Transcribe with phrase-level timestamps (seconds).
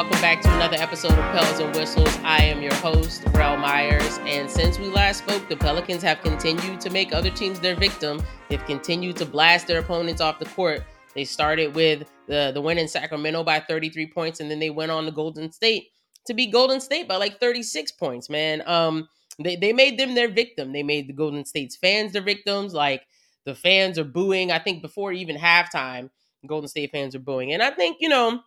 [0.00, 2.16] welcome back to another episode of Pels and Whistles.
[2.22, 6.80] I am your host, Rel Myers, and since we last spoke, the Pelicans have continued
[6.80, 8.22] to make other teams their victim.
[8.48, 10.84] They've continued to blast their opponents off the court.
[11.14, 14.90] They started with the, the win in Sacramento by 33 points, and then they went
[14.90, 15.88] on to Golden State
[16.24, 18.62] to beat Golden State by like 36 points, man.
[18.66, 19.06] Um,
[19.38, 20.72] they, they made them their victim.
[20.72, 22.72] They made the Golden State's fans their victims.
[22.72, 23.02] Like
[23.44, 24.50] the fans are booing.
[24.50, 26.08] I think before even halftime,
[26.46, 27.52] Golden State fans are booing.
[27.52, 28.40] And I think, you know,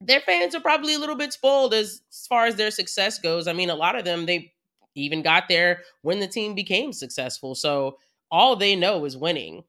[0.00, 3.48] their fans are probably a little bit spoiled as, as far as their success goes.
[3.48, 4.52] I mean, a lot of them, they
[4.94, 7.54] even got there when the team became successful.
[7.54, 7.98] So
[8.30, 9.64] all they know is winning.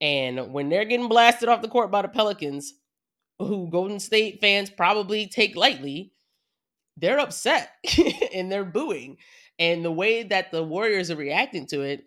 [0.00, 2.74] And when they're getting blasted off the court by the Pelicans,
[3.38, 6.12] who Golden State fans probably take lightly,
[6.96, 7.70] they're upset
[8.34, 9.16] and they're booing.
[9.58, 12.04] And the way that the Warriors are reacting to it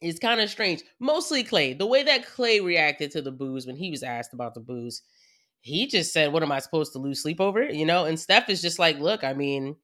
[0.00, 0.82] is kind of strange.
[1.00, 1.72] Mostly Clay.
[1.72, 5.02] The way that Clay reacted to the boos when he was asked about the boos,
[5.64, 7.62] he just said, What am I supposed to lose sleep over?
[7.62, 9.76] You know, and Steph is just like, Look, I mean,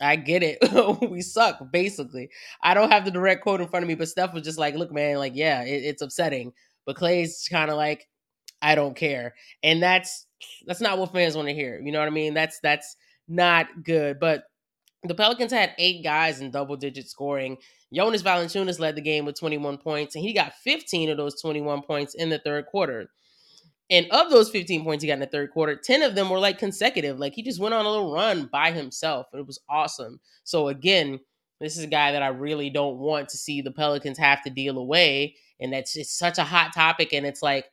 [0.00, 0.58] I get it.
[1.10, 2.30] we suck, basically.
[2.60, 4.74] I don't have the direct quote in front of me, but Steph was just like,
[4.74, 6.52] Look, man, like, yeah, it, it's upsetting.
[6.84, 8.08] But Clay's kind of like,
[8.60, 9.36] I don't care.
[9.62, 10.26] And that's
[10.66, 11.80] that's not what fans want to hear.
[11.80, 12.34] You know what I mean?
[12.34, 12.96] That's that's
[13.28, 14.18] not good.
[14.18, 14.42] But
[15.04, 17.58] the Pelicans had eight guys in double digit scoring.
[17.94, 21.82] Jonas Valanciunas led the game with 21 points, and he got 15 of those 21
[21.82, 23.08] points in the third quarter.
[23.90, 26.38] And of those 15 points he got in the third quarter, 10 of them were
[26.38, 27.18] like consecutive.
[27.18, 29.26] Like he just went on a little run by himself.
[29.32, 30.20] It was awesome.
[30.44, 31.20] So again,
[31.60, 34.50] this is a guy that I really don't want to see the Pelicans have to
[34.50, 35.36] deal away.
[35.60, 37.12] And that's it's such a hot topic.
[37.12, 37.66] And it's like,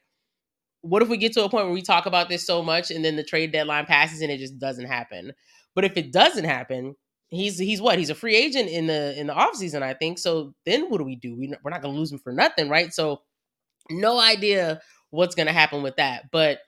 [0.82, 3.04] what if we get to a point where we talk about this so much and
[3.04, 5.34] then the trade deadline passes and it just doesn't happen?
[5.74, 6.96] But if it doesn't happen,
[7.30, 10.54] he's he's what he's a free agent in the in the offseason i think so
[10.66, 13.22] then what do we do we, we're not to lose him for nothing right so
[13.90, 14.80] no idea
[15.12, 16.60] what's going to happen with that but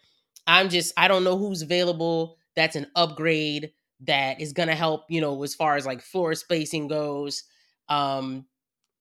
[0.48, 3.72] i'm just i don't know who's available that's an upgrade
[4.02, 7.44] that is going to help you know as far as like floor spacing goes
[7.90, 8.46] um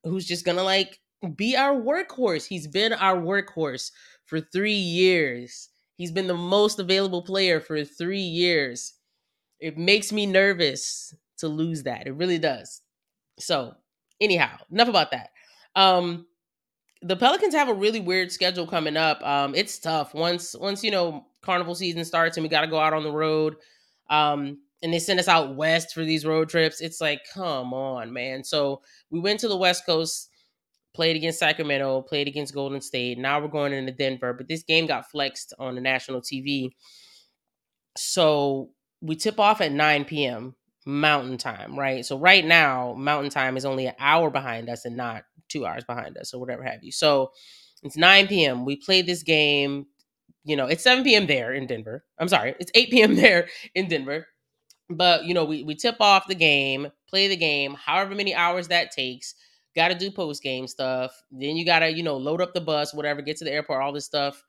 [0.04, 1.00] who's just going to like
[1.36, 3.90] be our workhorse he's been our workhorse
[4.26, 8.94] for 3 years he's been the most available player for 3 years
[9.60, 12.06] it makes me nervous to lose that.
[12.06, 12.82] It really does.
[13.38, 13.74] So,
[14.20, 15.30] anyhow, enough about that.
[15.76, 16.26] Um,
[17.06, 19.22] the Pelicans have a really weird schedule coming up.
[19.22, 22.80] Um, it's tough once once you know carnival season starts and we got to go
[22.80, 23.56] out on the road.
[24.10, 26.80] Um, and they send us out west for these road trips.
[26.80, 28.44] It's like, come on, man.
[28.44, 30.28] So we went to the West Coast,
[30.94, 33.18] played against Sacramento, played against Golden State.
[33.18, 36.70] Now we're going into Denver, but this game got flexed on the national TV.
[37.96, 40.54] So we tip off at 9 p.m.
[40.84, 42.04] Mountain Time, right?
[42.04, 45.84] So right now, Mountain Time is only an hour behind us and not two hours
[45.84, 46.92] behind us or whatever have you.
[46.92, 47.32] So
[47.82, 48.64] it's 9 p.m.
[48.64, 49.86] We play this game.
[50.44, 51.26] You know, it's 7 p.m.
[51.26, 52.04] there in Denver.
[52.18, 53.16] I'm sorry, it's 8 p.m.
[53.16, 54.26] there in Denver.
[54.88, 58.68] But you know, we we tip off the game, play the game, however many hours
[58.68, 59.34] that takes.
[59.74, 61.12] Got to do post game stuff.
[61.30, 63.82] Then you got to you know load up the bus, whatever, get to the airport,
[63.82, 64.44] all this stuff.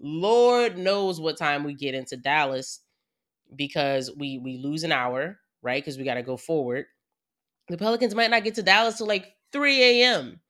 [0.00, 2.80] Lord knows what time we get into Dallas
[3.54, 5.82] because we we lose an hour right?
[5.82, 6.86] Because we got to go forward.
[7.68, 10.40] The Pelicans might not get to Dallas till like 3 a.m.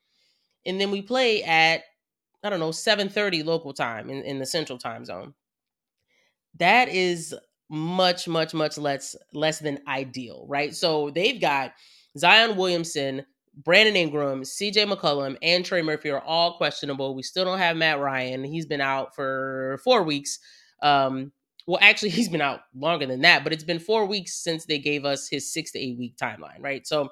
[0.65, 1.83] And then we play at,
[2.43, 5.34] I don't know, 7:30 local time in, in the central time zone.
[6.59, 7.34] That is
[7.69, 10.75] much, much, much less less than ideal, right?
[10.75, 11.73] So they've got
[12.19, 13.25] Zion Williamson,
[13.65, 17.15] Brandon Ingram, CJ McCollum, and Trey Murphy are all questionable.
[17.15, 18.45] We still don't have Matt Ryan.
[18.45, 20.39] He's been out for four weeks.
[20.83, 21.33] Um,
[21.67, 24.78] well, actually, he's been out longer than that, but it's been four weeks since they
[24.78, 26.87] gave us his six to eight week timeline, right?
[26.87, 27.11] So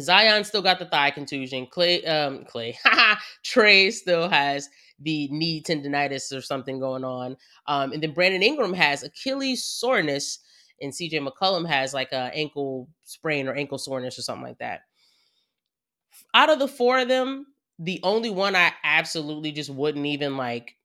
[0.00, 1.66] Zion still got the thigh contusion.
[1.70, 2.78] Clay, um, Clay,
[3.44, 7.36] Trey still has the knee tendonitis or something going on.
[7.66, 10.38] Um, and then Brandon Ingram has Achilles soreness,
[10.80, 14.80] and CJ McCollum has like a ankle sprain or ankle soreness or something like that.
[16.34, 17.46] Out of the four of them,
[17.78, 20.76] the only one I absolutely just wouldn't even like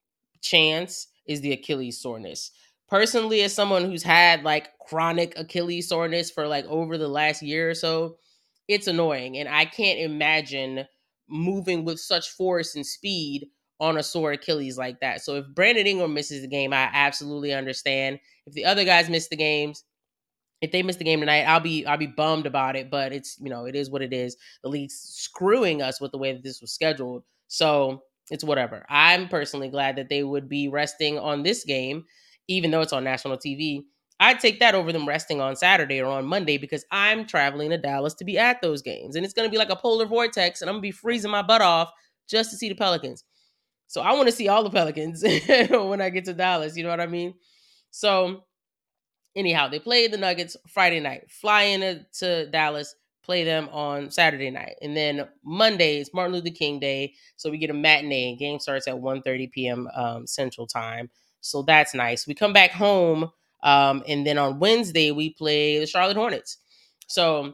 [0.41, 2.51] chance is the Achilles soreness.
[2.89, 7.69] Personally, as someone who's had like chronic Achilles soreness for like over the last year
[7.69, 8.17] or so,
[8.67, 9.37] it's annoying.
[9.37, 10.85] And I can't imagine
[11.29, 13.47] moving with such force and speed
[13.79, 15.21] on a sore Achilles like that.
[15.21, 18.19] So if Brandon Ingram misses the game, I absolutely understand.
[18.45, 19.83] If the other guys miss the games,
[20.61, 22.89] if they miss the game tonight, I'll be I'll be bummed about it.
[22.89, 24.35] But it's you know it is what it is.
[24.63, 27.23] The league's screwing us with the way that this was scheduled.
[27.47, 28.85] So it's whatever.
[28.89, 32.05] I'm personally glad that they would be resting on this game,
[32.47, 33.83] even though it's on national TV.
[34.19, 37.77] I'd take that over them resting on Saturday or on Monday because I'm traveling to
[37.77, 39.15] Dallas to be at those games.
[39.15, 41.31] And it's going to be like a polar vortex, and I'm going to be freezing
[41.31, 41.91] my butt off
[42.27, 43.23] just to see the Pelicans.
[43.87, 45.23] So I want to see all the Pelicans
[45.69, 46.75] when I get to Dallas.
[46.75, 47.35] You know what I mean?
[47.91, 48.43] So
[49.35, 54.75] anyhow, they play the Nuggets Friday night, fly into Dallas, play them on Saturday night.
[54.81, 57.13] And then Monday is Martin Luther King Day.
[57.35, 58.35] So we get a matinee.
[58.35, 59.87] Game starts at 1.30 p.m.
[59.95, 61.09] Um, Central Time.
[61.41, 62.27] So that's nice.
[62.27, 63.31] We come back home.
[63.63, 66.57] Um, and then on Wednesday, we play the Charlotte Hornets.
[67.07, 67.53] So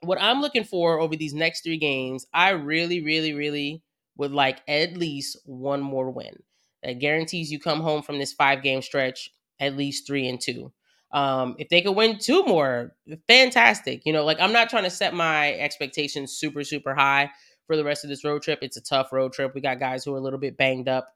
[0.00, 3.82] what I'm looking for over these next three games, I really, really, really
[4.16, 6.42] would like at least one more win.
[6.82, 10.72] That guarantees you come home from this five game stretch at least three and two.
[11.12, 12.94] Um, if they could win two more,
[13.28, 14.02] fantastic.
[14.04, 17.30] You know, like I'm not trying to set my expectations super, super high
[17.66, 18.58] for the rest of this road trip.
[18.62, 19.54] It's a tough road trip.
[19.54, 21.08] We got guys who are a little bit banged up.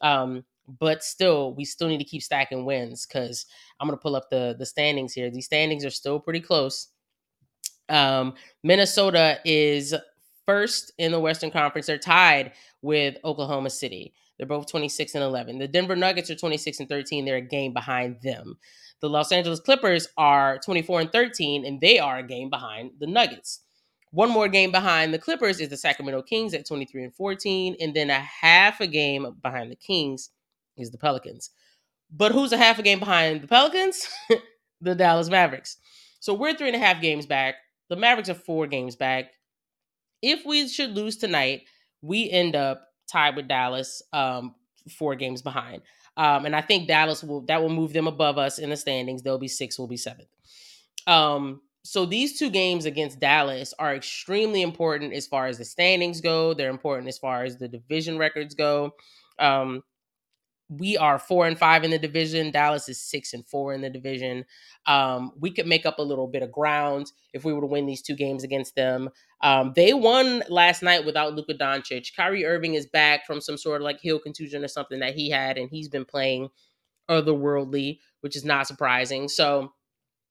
[0.00, 0.44] Um,
[0.80, 3.46] but still, we still need to keep stacking wins because
[3.80, 5.30] I'm gonna pull up the the standings here.
[5.30, 6.88] These standings are still pretty close.
[7.88, 9.94] Um, Minnesota is
[10.44, 11.86] first in the Western Conference.
[11.86, 12.52] They're tied
[12.82, 14.12] with Oklahoma City.
[14.38, 15.58] They're both 26 and 11.
[15.58, 17.24] The Denver Nuggets are 26 and 13.
[17.24, 18.58] They're a game behind them.
[19.00, 23.06] The Los Angeles Clippers are 24 and 13, and they are a game behind the
[23.06, 23.60] Nuggets.
[24.12, 27.94] One more game behind the Clippers is the Sacramento Kings at 23 and 14, and
[27.94, 30.30] then a half a game behind the Kings
[30.76, 31.50] is the Pelicans.
[32.10, 34.08] But who's a half a game behind the Pelicans?
[34.80, 35.76] the Dallas Mavericks.
[36.20, 37.56] So we're three and a half games back.
[37.88, 39.26] The Mavericks are four games back.
[40.22, 41.62] If we should lose tonight,
[42.02, 44.54] we end up tied with Dallas, um,
[44.98, 45.82] four games behind.
[46.16, 49.22] Um, and I think Dallas will that will move them above us in the standings.
[49.22, 50.28] They'll be six, we'll be seventh.
[51.06, 56.20] Um, so these two games against Dallas are extremely important as far as the standings
[56.20, 56.52] go.
[56.52, 58.94] They're important as far as the division records go.
[59.38, 59.82] Um,
[60.68, 62.50] we are four and five in the division.
[62.50, 64.44] Dallas is six and four in the division.
[64.86, 67.86] Um, we could make up a little bit of ground if we were to win
[67.86, 69.10] these two games against them.
[69.42, 72.14] Um, they won last night without Luka Doncic.
[72.16, 75.30] Kyrie Irving is back from some sort of like heel contusion or something that he
[75.30, 76.48] had, and he's been playing
[77.08, 79.28] otherworldly, which is not surprising.
[79.28, 79.72] So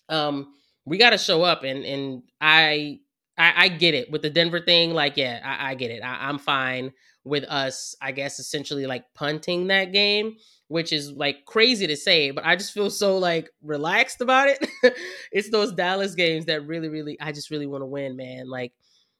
[0.09, 0.53] um,
[0.85, 2.99] we got to show up, and and I,
[3.37, 4.93] I, I get it with the Denver thing.
[4.93, 6.01] Like, yeah, I, I get it.
[6.03, 6.91] I, I'm fine
[7.25, 10.37] with us, I guess, essentially like punting that game,
[10.67, 14.65] which is like crazy to say, but I just feel so like relaxed about it.
[15.31, 18.47] it's those Dallas games that really, really, I just really want to win, man.
[18.47, 18.73] Like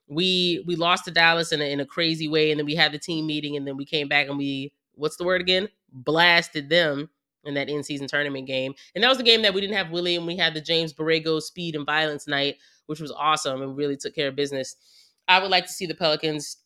[0.08, 2.92] we we lost to Dallas in a, in a crazy way, and then we had
[2.92, 5.68] the team meeting, and then we came back and we what's the word again?
[5.92, 7.10] Blasted them
[7.44, 10.16] in that in-season tournament game, and that was the game that we didn't have Willie,
[10.16, 13.98] and we had the James Borrego speed and violence night, which was awesome and really
[13.98, 14.76] took care of business.
[15.28, 16.58] I would like to see the Pelicans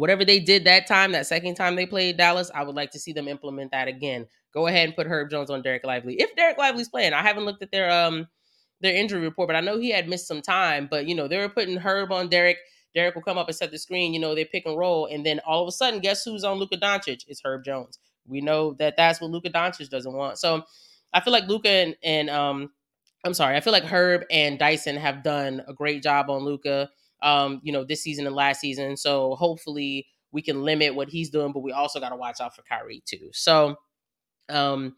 [0.00, 2.98] whatever they did that time, that second time they played Dallas, I would like to
[2.98, 4.26] see them implement that again.
[4.54, 6.16] Go ahead and put Herb Jones on Dereck Lively.
[6.18, 8.26] If Dereck Lively's playing, I haven't looked at their um
[8.80, 10.88] their injury report, but I know he had missed some time.
[10.90, 12.56] But you know, they were putting Herb on Dereck.
[12.96, 14.12] Dereck will come up and set the screen.
[14.12, 16.58] You know, they pick and roll, and then all of a sudden, guess who's on
[16.58, 17.24] Luka Doncic?
[17.28, 17.98] It's Herb Jones.
[18.26, 20.38] We know that that's what Luka Doncic doesn't want.
[20.38, 20.64] So
[21.12, 22.70] I feel like Luka and, and um
[23.24, 26.90] I'm sorry, I feel like Herb and Dyson have done a great job on Luka
[27.22, 28.96] um, you know, this season and last season.
[28.96, 32.54] So hopefully we can limit what he's doing, but we also got to watch out
[32.54, 33.30] for Kyrie too.
[33.32, 33.76] So
[34.48, 34.96] um,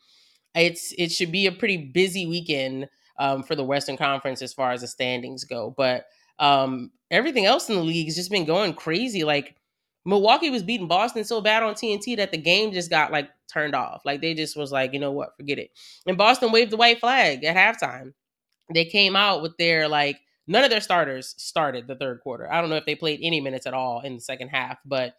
[0.55, 2.89] it's it should be a pretty busy weekend
[3.19, 5.75] um, for the Western Conference as far as the standings go.
[5.77, 6.07] But
[6.39, 9.25] um, everything else in the league has just been going crazy.
[9.25, 9.57] Like
[10.05, 13.75] Milwaukee was beating Boston so bad on TNT that the game just got like turned
[13.75, 14.03] off.
[14.05, 15.71] Like they just was like, you know what, forget it.
[16.07, 18.13] And Boston waved the white flag at halftime.
[18.73, 22.53] They came out with their like None of their starters started the third quarter.
[22.53, 25.15] I don't know if they played any minutes at all in the second half, but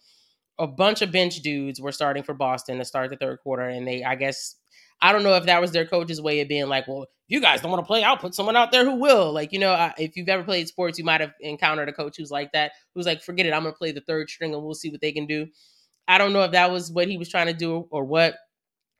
[0.60, 3.64] a bunch of bench dudes were starting for Boston to start the third quarter.
[3.64, 4.56] And they, I guess,
[5.02, 7.62] I don't know if that was their coach's way of being like, well, you guys
[7.62, 8.04] don't want to play.
[8.04, 9.34] I'll put someone out there who will.
[9.34, 12.32] Like, you know, if you've ever played sports, you might have encountered a coach who's
[12.32, 13.54] like that, who's like, forget it.
[13.54, 15.48] I'm going to play the third string and we'll see what they can do.
[16.08, 18.36] I don't know if that was what he was trying to do or what,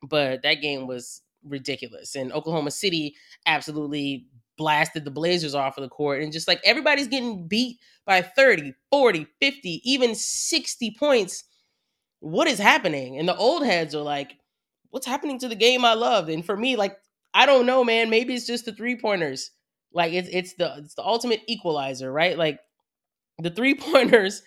[0.02, 2.16] but that game was ridiculous.
[2.16, 3.14] And Oklahoma City
[3.46, 4.26] absolutely
[4.56, 8.74] blasted the Blazers off of the court and just like everybody's getting beat by 30,
[8.90, 11.44] 40, 50, even 60 points.
[12.20, 13.18] What is happening?
[13.18, 14.36] And the old heads are like,
[14.90, 16.30] what's happening to the game I loved?
[16.30, 16.96] And for me, like,
[17.34, 18.10] I don't know, man.
[18.10, 19.50] Maybe it's just the three pointers.
[19.92, 22.36] Like it's it's the it's the ultimate equalizer, right?
[22.36, 22.60] Like
[23.38, 24.42] the three pointers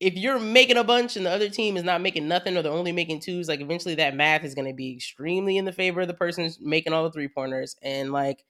[0.00, 2.72] if you're making a bunch and the other team is not making nothing or they're
[2.72, 6.00] only making twos, like eventually that math is going to be extremely in the favor
[6.00, 7.76] of the person making all the three pointers.
[7.82, 8.42] And like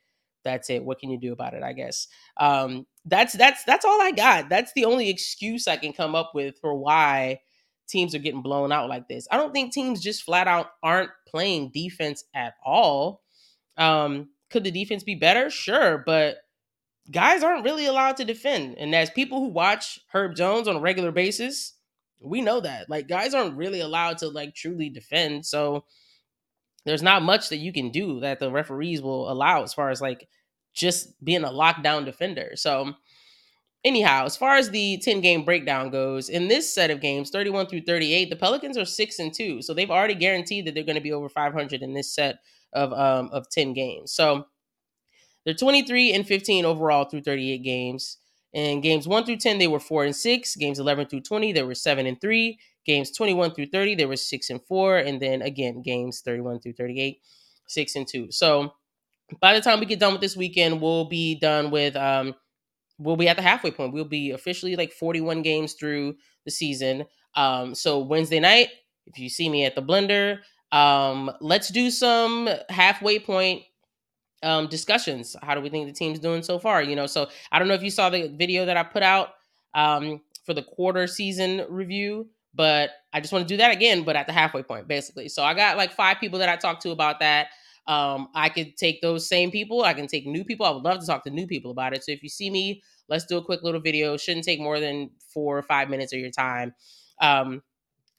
[0.44, 0.85] that's it.
[0.85, 1.62] What can you do about it?
[1.62, 2.09] I guess.
[2.37, 4.49] Um, that's that's that's all I got.
[4.49, 7.40] That's the only excuse I can come up with for why
[7.88, 9.26] teams are getting blown out like this.
[9.30, 13.23] I don't think teams just flat out aren't playing defense at all.
[13.76, 15.50] Um, could the defense be better?
[15.50, 16.37] Sure, but
[17.11, 18.76] guys aren't really allowed to defend.
[18.78, 21.75] And as people who watch Herb Jones on a regular basis,
[22.20, 22.88] we know that.
[22.88, 25.47] Like guys aren't really allowed to like truly defend.
[25.47, 25.85] So
[26.85, 30.01] there's not much that you can do that the referees will allow as far as
[30.01, 30.29] like
[30.75, 32.53] just being a lockdown defender.
[32.55, 32.95] So
[33.85, 37.67] anyhow, as far as the 10 game breakdown goes, in this set of games, 31
[37.67, 39.63] through 38, the Pelicans are 6 and 2.
[39.63, 42.39] So they've already guaranteed that they're going to be over 500 in this set
[42.73, 44.13] of um of 10 games.
[44.13, 44.47] So
[45.45, 48.19] they're 23 and 15 overall through 38 games.
[48.53, 50.57] In games 1 through 10, they were 4 and 6.
[50.57, 52.59] Games 11 through 20, they were 7 and 3.
[52.87, 54.99] Games 21 through 30, there was 6 and 4.
[54.99, 57.19] And then again, games 31 through 38,
[57.67, 58.31] 6 and 2.
[58.31, 58.73] So
[59.41, 62.35] by the time we get done with this weekend, we'll be done with um
[62.99, 63.93] we'll be at the halfway point.
[63.93, 67.05] We'll be officially like 41 games through the season.
[67.35, 68.69] Um, so Wednesday night,
[69.07, 70.39] if you see me at the blender,
[70.73, 73.63] um, let's do some halfway point
[74.43, 75.35] um, discussions.
[75.43, 76.83] How do we think the team's doing so far?
[76.83, 79.31] You know, so I don't know if you saw the video that I put out
[79.75, 84.16] um, for the quarter season review, but I just want to do that again, but
[84.16, 85.28] at the halfway point, basically.
[85.28, 87.49] So I got like five people that I talked to about that.
[87.87, 89.83] Um, I could take those same people.
[89.83, 90.66] I can take new people.
[90.66, 92.04] I would love to talk to new people about it.
[92.04, 94.16] So if you see me, let's do a quick little video.
[94.16, 96.75] Shouldn't take more than four or five minutes of your time.
[97.21, 97.62] Um,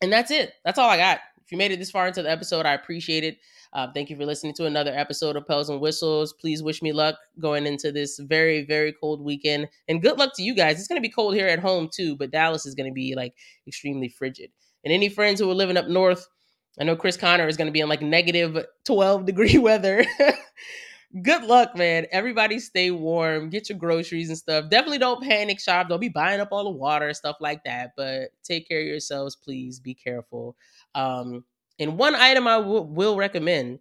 [0.01, 0.53] and that's it.
[0.65, 1.19] That's all I got.
[1.51, 3.37] You made it this far into the episode, I appreciate it.
[3.73, 6.31] Uh, thank you for listening to another episode of Pels and Whistles.
[6.31, 9.67] Please wish me luck going into this very, very cold weekend.
[9.89, 10.79] And good luck to you guys.
[10.79, 13.15] It's going to be cold here at home too, but Dallas is going to be
[13.15, 13.33] like
[13.67, 14.49] extremely frigid.
[14.85, 16.25] And any friends who are living up north,
[16.79, 20.05] I know Chris Connor is going to be in like negative 12 degree weather.
[21.21, 22.05] Good luck, man.
[22.11, 24.69] Everybody stay warm, get your groceries and stuff.
[24.69, 25.89] Definitely don't panic shop.
[25.89, 27.93] Don't be buying up all the water and stuff like that.
[27.97, 29.79] But take care of yourselves, please.
[29.79, 30.55] Be careful.
[30.95, 31.43] Um,
[31.79, 33.79] and one item I w- will recommend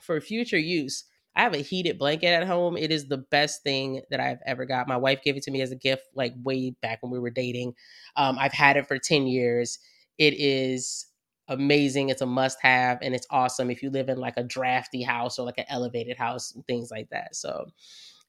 [0.00, 1.04] for future use
[1.36, 2.76] I have a heated blanket at home.
[2.76, 4.88] It is the best thing that I've ever got.
[4.88, 7.30] My wife gave it to me as a gift, like way back when we were
[7.30, 7.74] dating.
[8.16, 9.78] Um, I've had it for 10 years.
[10.18, 11.06] It is
[11.48, 12.08] amazing.
[12.08, 15.38] It's a must have and it's awesome if you live in like a drafty house
[15.38, 17.34] or like an elevated house and things like that.
[17.36, 17.66] So,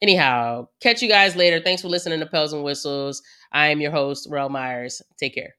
[0.02, 1.60] anyhow, catch you guys later.
[1.60, 3.22] Thanks for listening to Pels and Whistles.
[3.52, 5.02] I am your host, Rel Myers.
[5.18, 5.56] Take care.